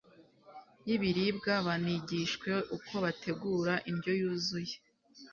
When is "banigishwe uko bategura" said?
1.65-3.73